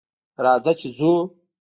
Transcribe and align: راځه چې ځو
راځه 0.43 0.73
چې 0.79 0.87
ځو 0.97 1.11